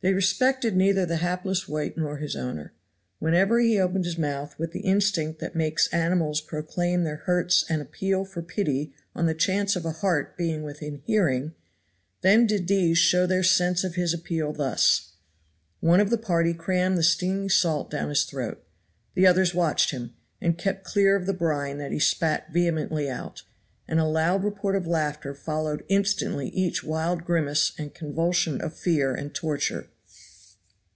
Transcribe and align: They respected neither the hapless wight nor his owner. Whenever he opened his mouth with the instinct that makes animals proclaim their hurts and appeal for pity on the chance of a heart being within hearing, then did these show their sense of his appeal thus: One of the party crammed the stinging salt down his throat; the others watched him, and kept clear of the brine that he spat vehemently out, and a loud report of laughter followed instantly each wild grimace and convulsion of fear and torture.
They 0.00 0.12
respected 0.14 0.76
neither 0.76 1.04
the 1.04 1.16
hapless 1.16 1.66
wight 1.66 1.98
nor 1.98 2.18
his 2.18 2.36
owner. 2.36 2.72
Whenever 3.18 3.58
he 3.58 3.80
opened 3.80 4.04
his 4.04 4.16
mouth 4.16 4.56
with 4.56 4.70
the 4.70 4.82
instinct 4.82 5.40
that 5.40 5.56
makes 5.56 5.88
animals 5.92 6.40
proclaim 6.40 7.02
their 7.02 7.16
hurts 7.16 7.64
and 7.68 7.82
appeal 7.82 8.24
for 8.24 8.40
pity 8.40 8.94
on 9.16 9.26
the 9.26 9.34
chance 9.34 9.74
of 9.74 9.84
a 9.84 9.90
heart 9.90 10.36
being 10.36 10.62
within 10.62 11.02
hearing, 11.04 11.52
then 12.20 12.46
did 12.46 12.68
these 12.68 12.96
show 12.96 13.26
their 13.26 13.42
sense 13.42 13.82
of 13.82 13.96
his 13.96 14.14
appeal 14.14 14.52
thus: 14.52 15.14
One 15.80 15.98
of 15.98 16.10
the 16.10 16.16
party 16.16 16.54
crammed 16.54 16.96
the 16.96 17.02
stinging 17.02 17.48
salt 17.50 17.90
down 17.90 18.08
his 18.08 18.22
throat; 18.22 18.64
the 19.14 19.26
others 19.26 19.52
watched 19.52 19.90
him, 19.90 20.14
and 20.40 20.56
kept 20.56 20.84
clear 20.84 21.16
of 21.16 21.26
the 21.26 21.34
brine 21.34 21.78
that 21.78 21.90
he 21.90 21.98
spat 21.98 22.52
vehemently 22.52 23.10
out, 23.10 23.42
and 23.90 23.98
a 23.98 24.04
loud 24.04 24.44
report 24.44 24.76
of 24.76 24.86
laughter 24.86 25.34
followed 25.34 25.82
instantly 25.88 26.50
each 26.50 26.84
wild 26.84 27.24
grimace 27.24 27.72
and 27.78 27.94
convulsion 27.94 28.60
of 28.60 28.76
fear 28.76 29.14
and 29.14 29.34
torture. 29.34 29.88